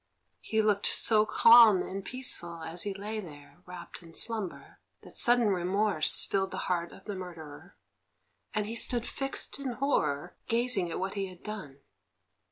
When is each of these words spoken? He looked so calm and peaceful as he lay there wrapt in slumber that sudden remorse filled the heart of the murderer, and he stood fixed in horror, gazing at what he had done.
He 0.39 0.63
looked 0.63 0.87
so 0.87 1.27
calm 1.27 1.83
and 1.83 2.03
peaceful 2.03 2.63
as 2.63 2.81
he 2.81 2.93
lay 2.95 3.19
there 3.19 3.61
wrapt 3.67 4.01
in 4.01 4.15
slumber 4.15 4.79
that 5.01 5.15
sudden 5.15 5.49
remorse 5.49 6.25
filled 6.25 6.49
the 6.49 6.57
heart 6.65 6.91
of 6.91 7.05
the 7.05 7.13
murderer, 7.15 7.77
and 8.51 8.65
he 8.65 8.75
stood 8.75 9.05
fixed 9.05 9.59
in 9.59 9.73
horror, 9.73 10.35
gazing 10.47 10.89
at 10.89 10.99
what 10.99 11.13
he 11.13 11.27
had 11.27 11.43
done. 11.43 11.81